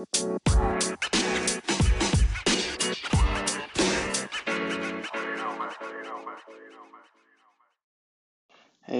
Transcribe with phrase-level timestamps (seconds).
[0.00, 0.06] Hey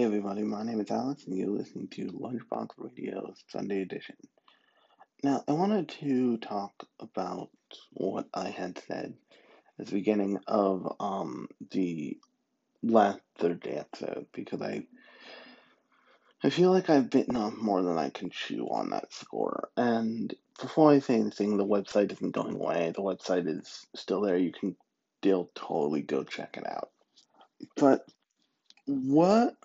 [0.04, 4.16] everybody, my name is Alex and you're listening to Lunchbox Radio's Sunday Edition.
[5.22, 7.48] Now, I wanted to talk about
[7.92, 9.14] what I had said
[9.78, 12.18] at the beginning of um, the
[12.82, 14.82] last Thursday episode because I
[16.42, 19.68] I feel like I've bitten off more than I can chew on that score.
[19.76, 22.92] And before I say anything, the website isn't going away.
[22.94, 24.36] The website is still there.
[24.36, 24.76] You can
[25.20, 26.90] still totally go check it out.
[27.76, 28.04] But
[28.86, 29.56] what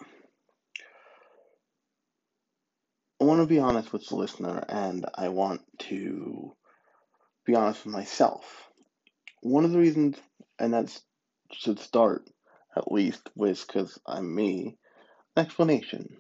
[3.20, 6.54] I want to be honest with the listener and I want to
[7.46, 8.43] be honest with myself.
[9.41, 10.18] One of the reasons,
[10.59, 10.98] and that
[11.52, 12.30] should start
[12.76, 14.77] at least with because I'm me,
[15.38, 16.18] explanation.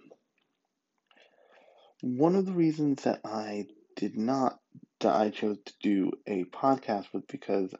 [2.01, 3.65] One of the reasons that I
[3.95, 4.59] did not,
[4.99, 7.73] that I chose to do a podcast was because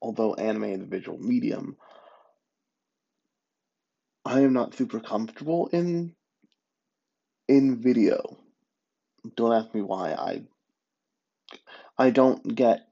[0.00, 1.76] although anime is a visual medium,
[4.24, 6.14] I am not super comfortable in
[7.48, 8.38] in video.
[9.36, 10.12] Don't ask me why.
[10.12, 10.42] I
[11.98, 12.88] I don't get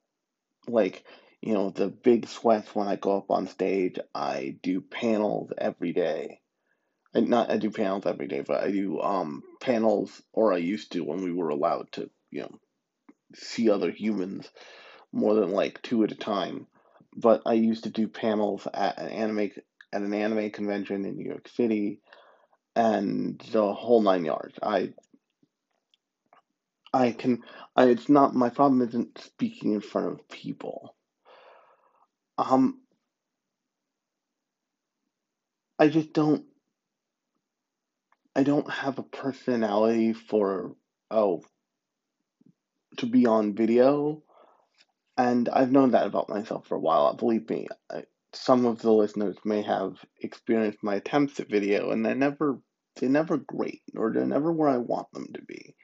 [0.69, 1.05] like
[1.41, 3.99] you know the big sweats when I go up on stage.
[4.15, 6.41] I do panels every day.
[7.13, 10.93] And not I do panels every day, but I do um panels or I used
[10.93, 12.59] to when we were allowed to, you know,
[13.35, 14.51] see other humans
[15.13, 16.67] more than like two at a time.
[17.17, 19.51] But I used to do panels at an anime
[19.93, 22.01] at an anime convention in New York City
[22.77, 24.59] and the whole nine yards.
[24.63, 24.93] I
[26.93, 27.43] I can
[27.77, 30.95] I, it's not my problem isn't speaking in front of people.
[32.39, 32.81] Um
[35.79, 36.45] I just don't
[38.37, 40.75] I don't have a personality for
[41.11, 41.43] oh
[42.99, 44.23] to be on video
[45.17, 47.13] and I've known that about myself for a while.
[47.15, 52.05] Believe me, I, some of the listeners may have experienced my attempts at video and
[52.05, 52.59] they're never
[52.97, 55.75] they're never great or they're never where I want them to be.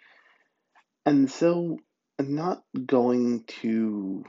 [1.05, 1.79] And so
[2.19, 4.25] I'm not going to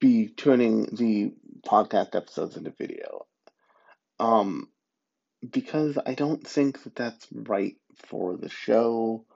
[0.00, 1.32] be turning the
[1.66, 3.26] podcast episodes into video.
[4.18, 4.68] Um,
[5.48, 9.26] because I don't think that that's right for the show.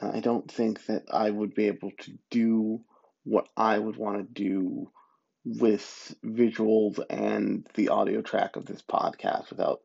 [0.00, 2.80] I don't think that I would be able to do
[3.24, 4.90] what I would want to do
[5.44, 9.80] with visuals and the audio track of this podcast without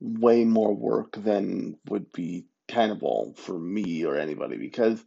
[0.00, 5.02] way more work than would be tenable for me or anybody because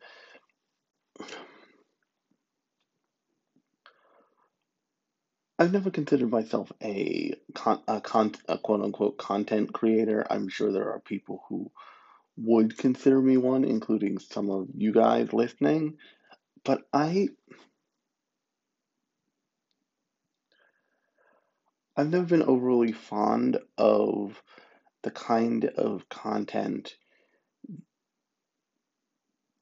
[5.57, 10.25] I've never considered myself a con, a, con, a quote unquote content creator.
[10.29, 11.69] I'm sure there are people who
[12.41, 15.97] would consider me one, including some of you guys listening.
[16.63, 17.29] But I,
[21.95, 24.41] I've never been overly fond of
[25.03, 26.95] the kind of content,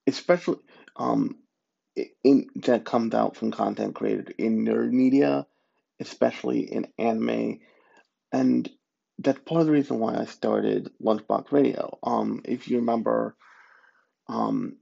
[0.07, 0.57] especially
[0.95, 1.37] um,
[2.23, 5.45] in that comes out from content created in nerd media
[5.99, 7.59] especially in anime.
[8.31, 8.69] And
[9.19, 11.97] that's part of the reason why I started Lunchbox Radio.
[12.03, 13.35] Um, if you remember,
[14.27, 14.77] um,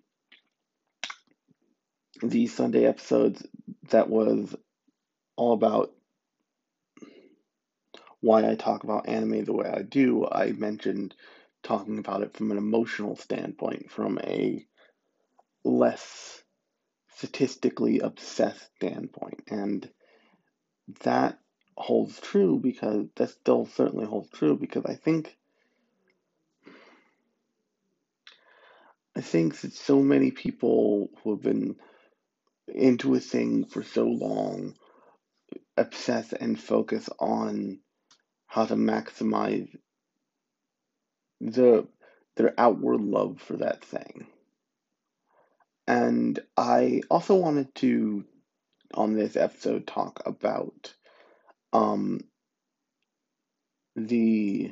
[2.22, 3.46] the Sunday episodes
[3.90, 4.56] that was
[5.36, 5.92] all about
[8.22, 11.14] why I talk about anime the way I do, I mentioned
[11.64, 14.66] talking about it from an emotional standpoint, from a
[15.64, 16.44] less
[17.16, 19.44] statistically obsessed standpoint.
[19.50, 19.90] And
[21.04, 21.40] that
[21.78, 25.36] holds true because that still certainly holds true because I think
[29.16, 31.76] I think that so many people who have been
[32.68, 34.76] into a thing for so long
[35.78, 37.80] obsess and focus on
[38.48, 39.70] how to maximize
[41.42, 41.88] the
[42.36, 44.28] their outward love for that thing.
[45.88, 48.26] And I also wanted to
[48.94, 50.94] on this episode talk about
[51.76, 52.20] um,
[53.96, 54.72] the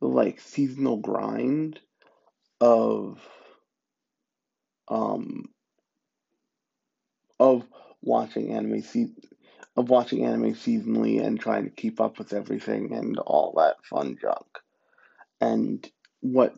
[0.00, 1.80] like seasonal grind
[2.60, 3.20] of
[4.88, 5.44] um
[7.38, 7.64] of
[8.02, 9.14] watching anime se-
[9.76, 14.16] of watching anime seasonally and trying to keep up with everything and all that fun
[14.20, 14.46] junk
[15.40, 15.88] and
[16.20, 16.54] what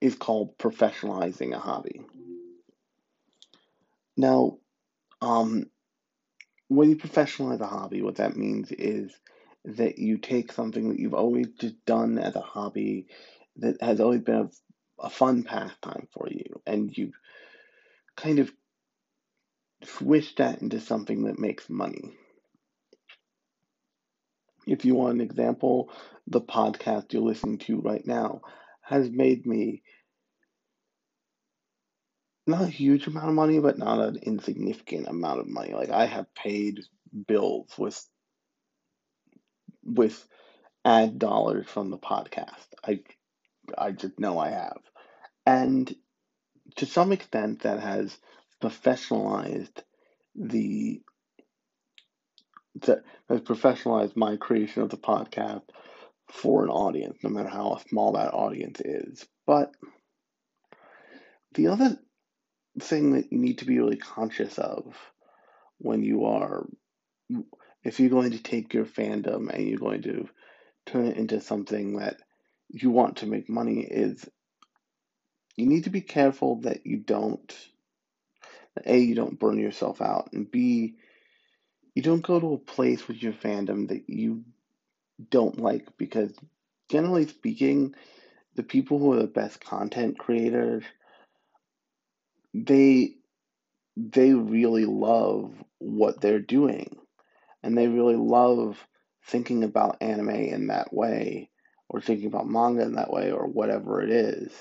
[0.00, 2.00] is called professionalizing a hobby.
[4.16, 4.58] Now,
[5.20, 5.66] um,
[6.68, 9.12] when you professionalize a hobby, what that means is
[9.64, 13.06] that you take something that you've always just done as a hobby
[13.56, 14.50] that has always been
[15.00, 17.12] a fun pastime for you and you
[18.16, 18.50] kind of
[19.84, 22.16] switch that into something that makes money.
[24.66, 25.90] If you want an example,
[26.26, 28.42] the podcast you're listening to right now
[28.82, 29.82] has made me
[32.48, 35.72] not a huge amount of money, but not an insignificant amount of money.
[35.74, 36.80] Like I have paid
[37.26, 38.04] bills with
[39.84, 40.26] with
[40.84, 42.66] ad dollars from the podcast.
[42.84, 43.00] I
[43.76, 44.80] I just know I have.
[45.46, 45.94] And
[46.76, 48.16] to some extent that has
[48.62, 49.82] professionalized
[50.34, 51.02] the
[52.82, 55.62] that has professionalized my creation of the podcast
[56.30, 59.26] for an audience, no matter how small that audience is.
[59.46, 59.72] But
[61.54, 61.98] the other
[62.80, 64.94] thing that you need to be really conscious of
[65.78, 66.66] when you are,
[67.84, 70.28] if you're going to take your fandom and you're going to
[70.86, 72.16] turn it into something that
[72.70, 74.28] you want to make money, is
[75.56, 77.56] you need to be careful that you don't,
[78.84, 80.96] A, you don't burn yourself out, and B,
[81.94, 84.44] you don't go to a place with your fandom that you
[85.30, 86.32] don't like because
[86.90, 87.94] generally speaking,
[88.54, 90.84] the people who are the best content creators
[92.54, 93.14] they
[93.96, 96.96] they really love what they're doing.
[97.62, 98.86] And they really love
[99.26, 101.50] thinking about anime in that way
[101.88, 104.52] or thinking about manga in that way or whatever it is.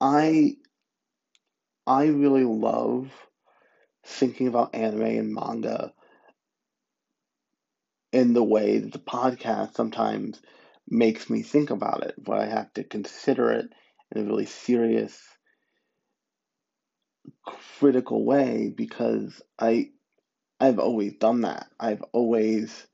[0.00, 0.56] I
[1.86, 3.10] i really love
[4.04, 5.92] thinking about anime and manga
[8.12, 10.40] in the way that the podcast sometimes
[10.88, 13.66] makes me think about it but i have to consider it
[14.14, 15.20] in a really serious
[17.44, 19.90] critical way because I
[20.58, 21.68] I've always done that.
[21.78, 22.86] I've always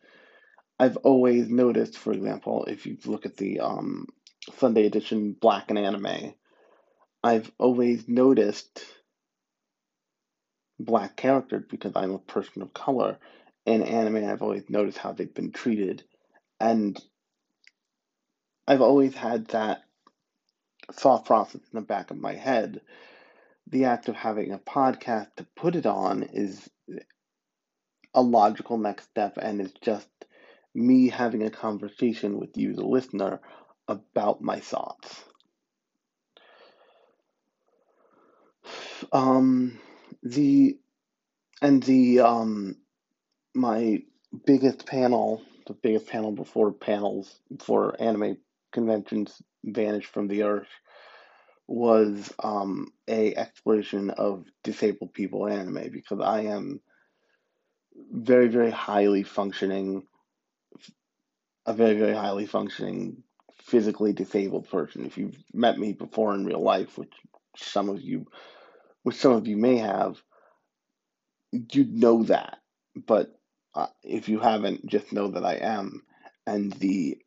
[0.79, 4.08] I've always noticed, for example, if you look at the um,
[4.58, 6.34] Sunday edition Black and Anime,
[7.23, 8.84] I've always noticed
[10.81, 13.19] black characters because I'm a person of color.
[13.64, 16.02] In anime, I've always noticed how they've been treated,
[16.58, 17.00] and
[18.67, 19.84] I've always had that
[20.93, 22.81] thought process in the back of my head
[23.68, 26.68] the act of having a podcast to put it on is
[28.14, 30.08] a logical next step and it's just
[30.74, 33.40] me having a conversation with you, the listener,
[33.88, 35.24] about my thoughts.
[39.12, 39.78] Um,
[40.22, 40.78] the
[41.60, 42.76] and the um,
[43.54, 44.02] my
[44.46, 48.38] biggest panel, the biggest panel before panels for anime
[48.72, 50.68] conventions vanished from the earth
[51.66, 56.80] was um, a exploration of disabled people anime because I am
[58.10, 60.06] very very highly functioning
[61.66, 63.22] a very very highly functioning
[63.62, 65.06] physically disabled person.
[65.06, 67.12] If you've met me before in real life which
[67.56, 68.26] some of you
[69.02, 70.20] which some of you may have
[71.52, 72.58] you know that.
[73.06, 73.34] But
[73.74, 76.02] uh, if you haven't just know that I am.
[76.46, 77.18] And the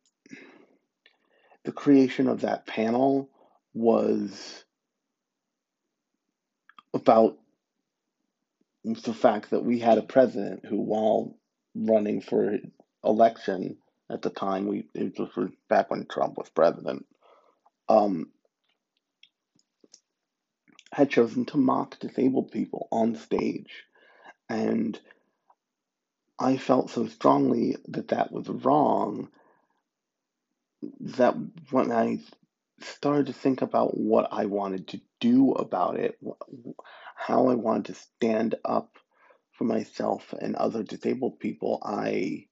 [1.64, 3.30] the creation of that panel
[3.76, 4.64] was
[6.94, 7.36] about
[8.84, 11.36] the fact that we had a president who, while
[11.74, 12.56] running for
[13.04, 13.76] election
[14.10, 17.04] at the time, we it was back when Trump was president,
[17.88, 18.30] um,
[20.92, 23.84] had chosen to mock disabled people on stage,
[24.48, 24.98] and
[26.38, 29.28] I felt so strongly that that was wrong
[31.00, 31.34] that
[31.70, 32.20] when I
[32.80, 36.18] started to think about what I wanted to do about it,
[37.16, 38.96] how I wanted to stand up
[39.52, 42.46] for myself and other disabled people, I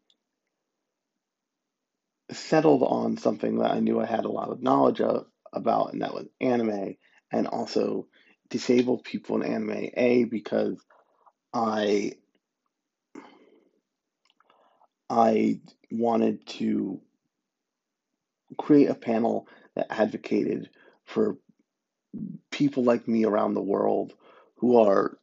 [2.31, 6.03] settled on something that I knew I had a lot of knowledge of, about, and
[6.03, 6.97] that was anime,
[7.31, 8.09] and also
[8.49, 9.91] disabled people in anime.
[9.97, 10.79] A because
[11.53, 12.15] I
[15.09, 17.01] I wanted to
[18.59, 20.71] create a panel that advocated
[21.05, 21.37] for
[22.51, 24.15] people like me around the world
[24.57, 25.19] who are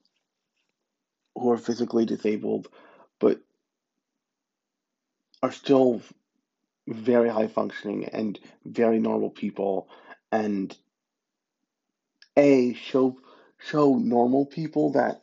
[1.36, 2.67] who are physically disabled
[3.20, 3.39] but
[5.41, 6.01] are still
[6.88, 9.88] very high functioning and very normal people.
[10.31, 10.75] And
[12.38, 13.17] a show
[13.58, 15.22] show normal people that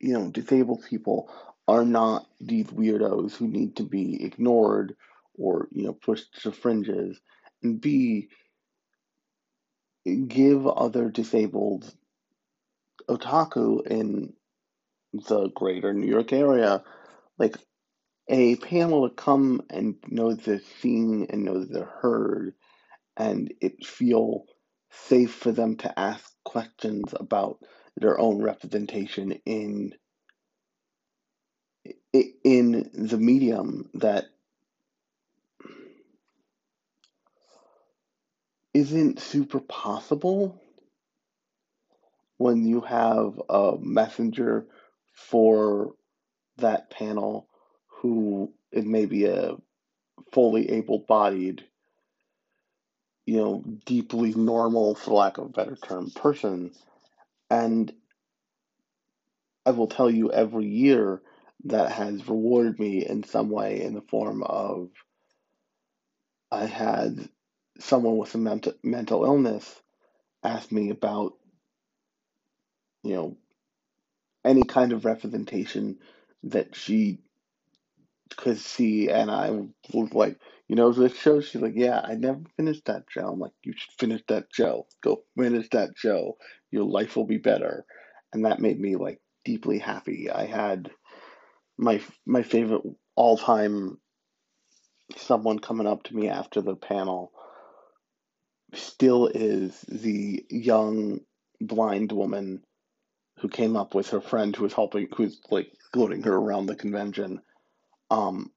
[0.00, 1.30] you know disabled people
[1.68, 4.96] are not these weirdos who need to be ignored
[5.34, 7.20] or you know pushed to fringes
[7.62, 8.28] and b
[10.28, 11.92] give other disabled
[13.08, 14.32] otaku in
[15.12, 16.82] the greater New York area
[17.38, 17.56] like
[18.28, 22.54] a panel to come and know they're seen and know they're heard
[23.16, 24.44] and it feel
[24.90, 27.58] safe for them to ask questions about
[27.96, 29.94] their own representation in
[32.44, 34.26] in the medium that
[38.76, 40.60] isn't super possible
[42.36, 44.66] when you have a messenger
[45.14, 45.94] for
[46.58, 47.48] that panel
[47.86, 49.56] who is maybe a
[50.30, 51.64] fully able bodied,
[53.24, 56.70] you know, deeply normal, for lack of a better term, person.
[57.48, 57.90] And
[59.64, 61.22] I will tell you every year
[61.64, 64.90] that has rewarded me in some way in the form of
[66.52, 67.30] I had
[67.78, 69.82] someone with a mental mental illness
[70.42, 71.34] asked me about
[73.02, 73.36] you know
[74.44, 75.98] any kind of representation
[76.44, 77.18] that she
[78.36, 79.50] could see and I
[79.92, 83.28] was like, you know, this show, she's like, yeah, I never finished that show.
[83.28, 84.86] I'm like, you should finish that show.
[85.02, 86.36] Go finish that show.
[86.70, 87.84] Your life will be better.
[88.32, 90.30] And that made me like deeply happy.
[90.30, 90.90] I had
[91.78, 92.82] my my favorite
[93.14, 93.98] all time
[95.16, 97.32] someone coming up to me after the panel
[98.74, 101.20] still is the young
[101.60, 102.62] blind woman
[103.40, 106.76] who came up with her friend who was helping who's like floating her around the
[106.76, 107.40] convention.
[108.10, 108.50] Um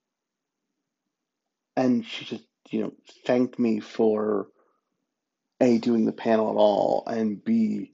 [1.75, 2.94] and she just you know
[3.25, 4.48] thanked me for
[5.62, 7.94] a doing the panel at all and b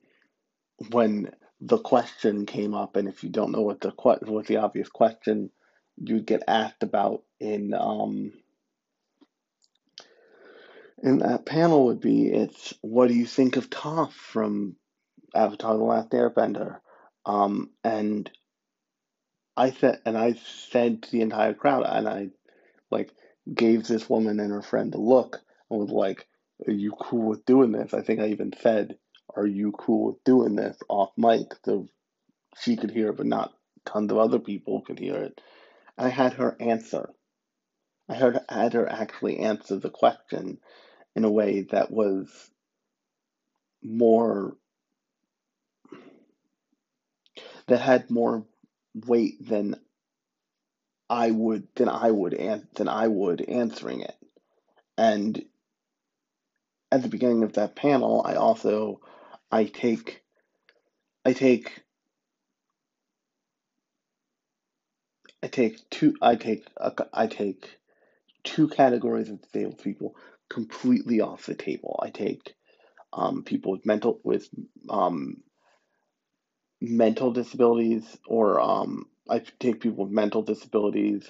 [0.91, 1.31] when
[1.61, 5.49] the question came up and if you don't know what the what the obvious question
[5.97, 8.31] you'd get asked about in um
[11.03, 14.75] in that panel would be it's what do you think of Toph from
[15.35, 16.79] Avatar: The Last Airbender?
[17.25, 18.29] Um, and
[19.57, 20.33] I said, and I
[20.71, 22.29] said to the entire crowd, and I
[22.91, 23.11] like
[23.53, 26.27] gave this woman and her friend a look and was like,
[26.67, 28.97] "Are you cool with doing this?" I think I even said,
[29.35, 31.87] "Are you cool with doing this?" off mic so
[32.59, 33.53] she could hear it, but not
[33.85, 35.41] tons of other people could hear it.
[35.97, 37.09] I had her answer.
[38.09, 40.59] I heard had her actually answer the question
[41.15, 42.29] in a way that was
[43.83, 44.55] more
[47.67, 48.45] that had more
[48.95, 49.75] weight than
[51.09, 54.15] I would than I would an, than I would answering it.
[54.97, 55.43] And
[56.91, 59.01] at the beginning of that panel, I also
[59.51, 60.23] I take
[61.25, 61.83] I take
[65.43, 66.67] I take two I take
[67.13, 67.79] I take
[68.43, 70.15] two categories of disabled people
[70.49, 71.99] completely off the table.
[72.01, 72.53] I take
[73.13, 74.47] um, people with mental with
[74.89, 75.37] um,
[76.81, 81.29] mental disabilities, or um, I take people with mental disabilities,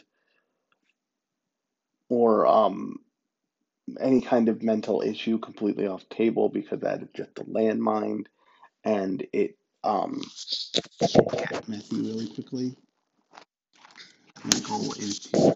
[2.09, 2.97] or um,
[3.99, 8.25] any kind of mental issue completely off table because that is just a landmine,
[8.83, 10.21] and it um,
[11.67, 12.75] messy really quickly.
[14.43, 15.55] My goal is to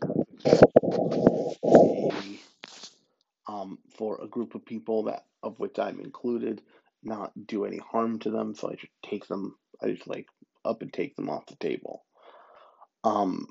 [3.49, 6.61] um, for a group of people that of which I'm included,
[7.01, 8.53] not do any harm to them.
[8.53, 9.55] So I just take them.
[9.81, 10.27] I just like
[10.63, 12.03] up and take them off the table.
[13.03, 13.47] Um,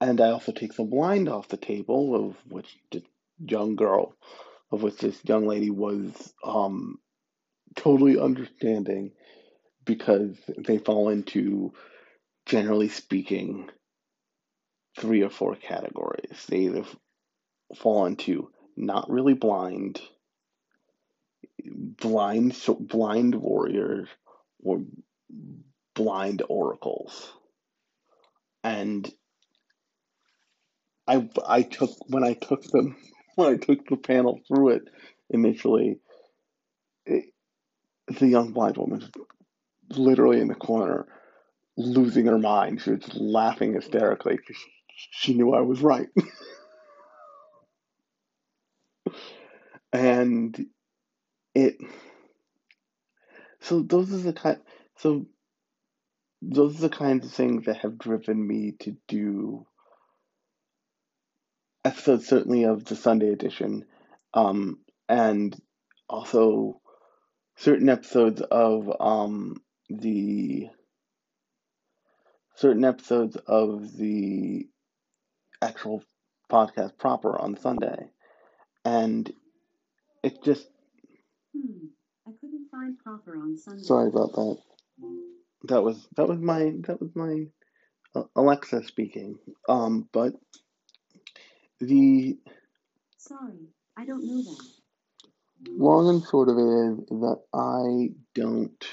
[0.00, 3.02] and I also take the blind off the table, of which the
[3.38, 4.14] young girl,
[4.70, 6.98] of which this young lady was um,
[7.74, 9.12] totally understanding,
[9.84, 11.72] because they fall into,
[12.46, 13.68] generally speaking,
[14.96, 16.46] three or four categories.
[16.48, 16.84] They either
[17.76, 20.00] fall into not really blind,
[21.64, 24.08] blind so blind warriors,
[24.62, 24.82] or
[25.94, 27.32] blind oracles.
[28.64, 29.10] And
[31.06, 32.96] I I took when I took them
[33.36, 34.82] when I took the panel through it
[35.30, 35.98] initially,
[37.06, 37.24] it,
[38.06, 39.10] the young blind woman
[39.90, 41.06] literally in the corner
[41.76, 42.82] losing her mind.
[42.82, 44.56] She was laughing hysterically because
[45.12, 46.08] she knew I was right.
[49.92, 50.66] and
[51.54, 51.76] it
[53.60, 54.58] so those are the kind
[54.96, 55.26] so
[56.42, 59.66] those are the kinds of things that have driven me to do
[61.84, 63.84] episodes certainly of the Sunday edition,
[64.34, 64.78] um,
[65.08, 65.56] and
[66.08, 66.80] also
[67.56, 69.56] certain episodes of um,
[69.88, 70.68] the
[72.56, 74.68] certain episodes of the
[75.62, 76.02] actual
[76.50, 78.10] podcast proper on Sunday,
[78.84, 79.32] and
[80.22, 80.68] it just.
[81.56, 81.86] Hmm.
[82.26, 83.82] I couldn't find proper on Sunday.
[83.82, 84.58] Sorry about that.
[85.64, 87.46] That was that was my that was my
[88.14, 89.38] uh, Alexa speaking.
[89.68, 90.34] Um, but
[91.80, 92.38] the.
[93.16, 94.64] Sorry, I don't know that.
[95.66, 98.84] long and short of it is, is that I don't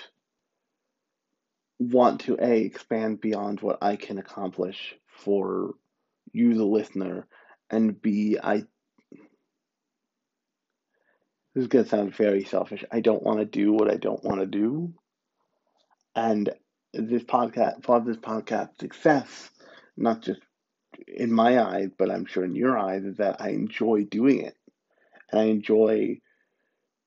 [1.79, 5.75] want to a expand beyond what I can accomplish for
[6.32, 7.27] you, the listener,
[7.70, 8.63] and b I.
[11.56, 12.84] This is gonna sound very selfish.
[12.92, 14.94] I don't want to do what I don't want to do,
[16.14, 16.50] and
[16.94, 19.50] this podcast, part this podcast success,
[19.96, 20.42] not just
[21.08, 24.58] in my eyes, but I'm sure in your eyes, is that I enjoy doing it,
[25.32, 26.20] and I enjoy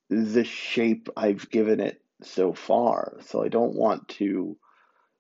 [0.09, 3.19] the shape I've given it so far.
[3.27, 4.57] So I don't want to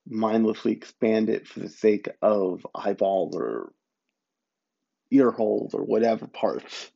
[0.06, 3.72] mindlessly expand it for the sake of eyeballs or
[5.10, 6.90] ear holes or whatever parts.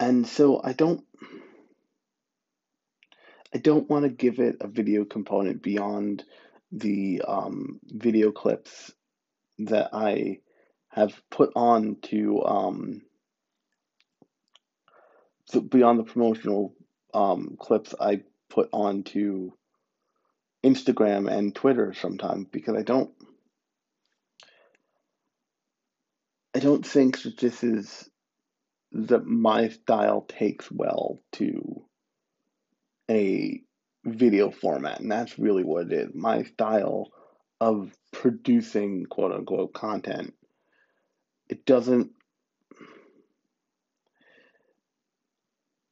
[0.00, 1.04] And so I don't
[3.54, 6.24] I don't want to give it a video component beyond
[6.72, 8.92] the um, video clips
[9.58, 10.40] that I
[10.88, 13.02] have put on to um,
[15.68, 16.74] beyond the promotional
[17.12, 19.52] um, clips I put on to
[20.64, 23.12] Instagram and Twitter sometimes because I don't
[26.56, 28.08] I don't think that this is
[28.92, 31.84] that my style takes well to
[33.10, 33.60] a
[34.04, 36.14] video format and that's really what it is.
[36.14, 37.10] My style
[37.60, 40.34] of producing quote unquote content
[41.48, 42.10] it doesn't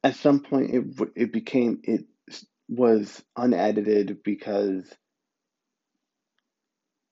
[0.03, 0.83] at some point it
[1.15, 2.05] it became it
[2.67, 4.85] was unedited because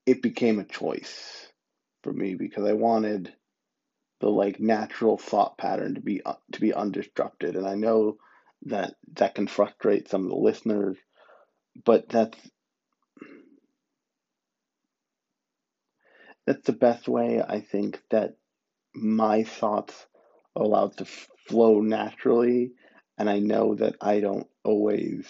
[0.05, 1.48] it became a choice
[2.03, 3.34] for me because I wanted
[4.20, 8.17] the like natural thought pattern to be to be undisrupted and I know
[8.63, 10.98] that that can frustrate some of the listeners
[11.86, 12.38] but that's
[16.46, 18.36] that's the best way I think that
[18.94, 20.06] my thoughts
[20.56, 22.72] are allowed to flow naturally
[23.18, 25.27] and I know that I don't always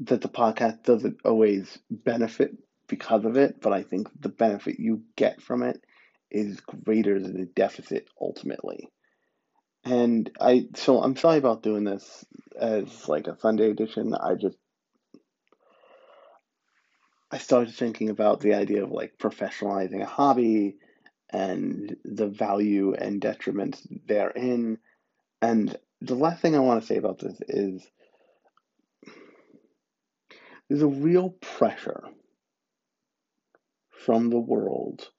[0.00, 2.52] that the podcast doesn't always benefit
[2.88, 5.82] because of it, but I think the benefit you get from it
[6.30, 8.88] is greater than the deficit ultimately.
[9.86, 12.24] And I so I'm sorry about doing this
[12.60, 14.14] as like a Sunday edition.
[14.14, 14.56] I just
[17.30, 20.78] I started thinking about the idea of like professionalizing a hobby
[21.30, 24.78] and the value and detriments therein.
[25.40, 27.86] And the last thing I want to say about this is
[30.68, 32.02] there's a real pressure
[34.04, 35.10] from the world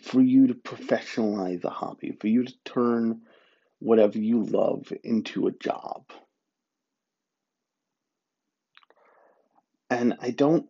[0.00, 3.22] for you to professionalize a hobby, for you to turn
[3.78, 6.04] whatever you love into a job.
[9.90, 10.66] And I don't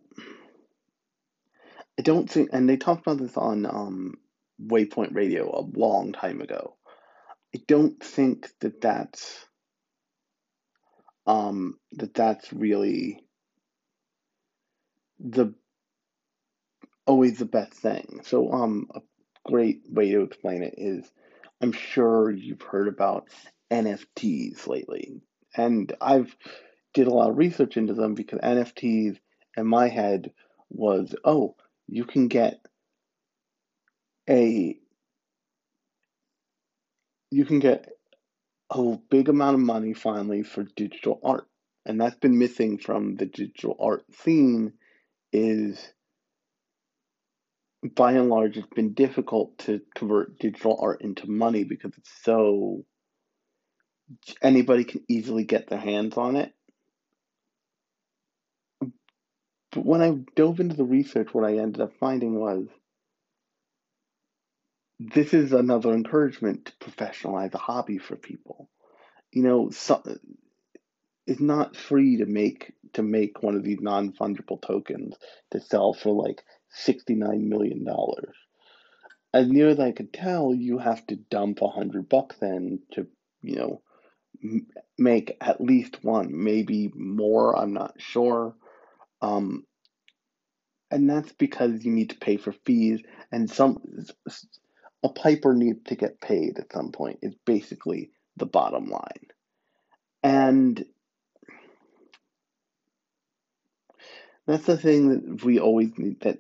[1.98, 4.14] I don't think and they talked about this on um,
[4.62, 6.76] Waypoint Radio a long time ago.
[7.54, 9.46] I don't think that that's
[11.26, 13.24] um, that that's really
[15.18, 15.54] the
[17.06, 18.20] always the best thing.
[18.24, 19.00] So um, a
[19.46, 21.10] great way to explain it is
[21.62, 23.28] I'm sure you've heard about
[23.72, 25.20] NFTs lately.
[25.56, 26.36] And I've
[26.94, 29.18] did a lot of research into them because NFTs
[29.56, 30.32] in my head
[30.68, 31.56] was, oh,
[31.86, 32.58] you can get
[34.28, 34.76] a
[37.30, 37.88] you can get
[38.70, 41.46] a big amount of money finally for digital art.
[41.84, 44.72] And that's been missing from the digital art scene
[45.32, 45.92] is
[47.94, 52.84] by and large it's been difficult to convert digital art into money because it's so
[54.42, 56.52] anybody can easily get their hands on it.
[59.72, 62.66] But when I dove into the research, what I ended up finding was
[64.98, 68.70] this is another encouragement to professionalize a hobby for people.
[69.32, 70.02] You know, so,
[71.26, 75.16] it's not free to make to make one of these non fungible tokens
[75.50, 76.42] to sell for like
[76.76, 78.34] sixty nine million dollars.
[79.32, 83.06] As near as I could tell, you have to dump a hundred bucks in to
[83.42, 83.82] you know
[84.98, 87.58] make at least one, maybe more.
[87.58, 88.54] I'm not sure.
[89.22, 89.64] Um,
[90.90, 93.00] and that's because you need to pay for fees
[93.32, 93.80] and some
[95.02, 99.26] a piper needs to get paid at some point is basically the bottom line
[100.22, 100.84] and
[104.46, 106.38] that's the thing that we always need that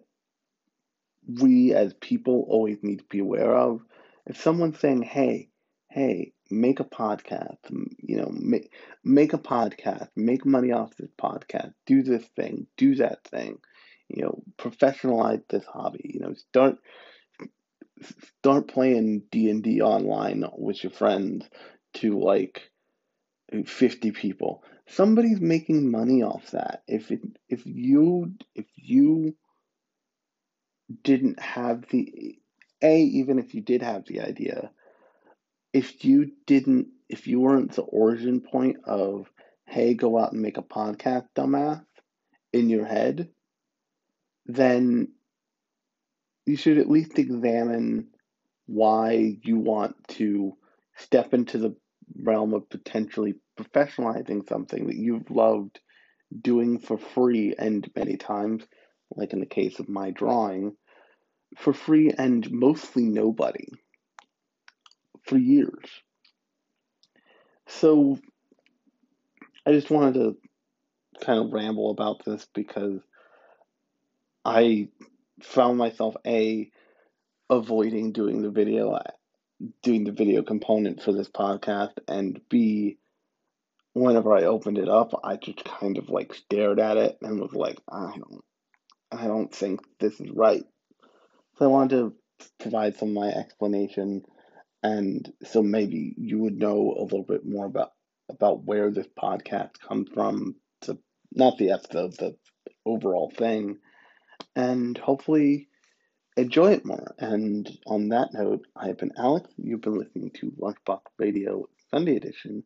[1.40, 3.80] we as people always need to be aware of
[4.26, 5.48] if someone's saying hey
[5.90, 7.58] hey make a podcast
[7.98, 8.70] you know make,
[9.04, 13.58] make a podcast make money off this podcast do this thing do that thing
[14.08, 16.10] you know, professionalize this hobby.
[16.14, 16.76] You know, start
[18.38, 21.48] start playing D&D online with your friends
[21.94, 22.62] to like
[23.64, 24.62] 50 people.
[24.86, 26.82] Somebody's making money off that.
[26.86, 29.34] If it, if you if you
[31.02, 32.38] didn't have the
[32.82, 34.70] a even if you did have the idea,
[35.72, 39.30] if you didn't if you weren't the origin point of
[39.66, 41.84] hey go out and make a podcast dumbass
[42.52, 43.28] in your head,
[44.46, 45.08] then
[46.44, 48.08] you should at least examine
[48.66, 50.56] why you want to
[50.96, 51.76] step into the
[52.14, 55.80] realm of potentially professionalizing something that you've loved
[56.40, 58.64] doing for free and many times,
[59.14, 60.76] like in the case of my drawing,
[61.56, 63.68] for free and mostly nobody
[65.22, 65.88] for years.
[67.66, 68.18] So
[69.64, 70.36] I just wanted to
[71.24, 73.00] kind of ramble about this because
[74.44, 74.88] I
[75.42, 76.70] found myself a
[77.50, 78.98] avoiding doing the video
[79.82, 82.98] doing the video component for this podcast and b
[83.92, 87.52] whenever I opened it up I just kind of like stared at it and was
[87.52, 88.44] like I don't
[89.10, 90.64] I don't think this is right.
[91.58, 92.14] So I wanted to
[92.58, 94.22] provide some of my explanation
[94.82, 97.92] and so maybe you would know a little bit more about
[98.28, 100.98] about where this podcast comes from to
[101.32, 102.36] not the episode the
[102.84, 103.78] overall thing
[104.54, 105.68] and hopefully
[106.36, 107.14] enjoy it more.
[107.18, 109.50] And on that note, I have been Alex.
[109.56, 112.64] You've been listening to Lunchbox Radio Sunday Edition.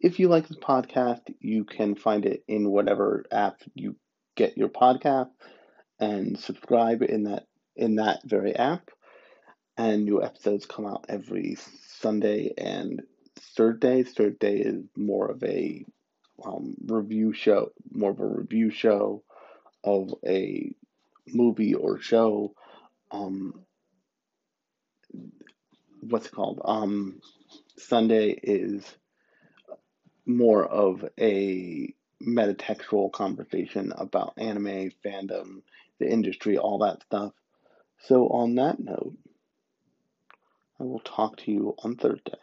[0.00, 3.96] If you like this podcast, you can find it in whatever app you
[4.36, 5.30] get your podcast
[5.98, 8.90] and subscribe in that in that very app.
[9.78, 11.58] And new episodes come out every
[11.98, 13.02] Sunday and
[13.38, 14.02] Thursday.
[14.02, 15.84] Thursday is more of a
[16.44, 19.22] um, review show, more of a review show
[19.84, 20.74] of a
[21.28, 22.54] movie or show
[23.10, 23.54] um
[26.00, 27.20] what's it called um
[27.78, 28.96] sunday is
[30.24, 35.62] more of a metatextual conversation about anime fandom
[35.98, 37.32] the industry all that stuff.
[38.00, 39.16] So on that note
[40.80, 42.38] i will talk to you on thursday